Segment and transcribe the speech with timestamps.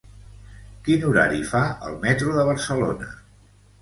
[0.87, 3.11] Quin horari fa el metro de Barcelona?